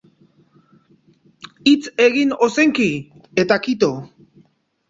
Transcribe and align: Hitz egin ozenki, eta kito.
Hitz 1.71 1.93
egin 2.07 2.33
ozenki, 2.47 2.89
eta 3.45 3.63
kito. 3.69 3.95